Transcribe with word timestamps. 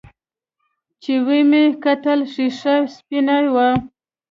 چې 1.01 1.13
ومې 1.25 1.63
کتل 1.83 2.19
ښيښه 2.31 2.75
سپينه 2.95 3.37
وه. 3.53 3.69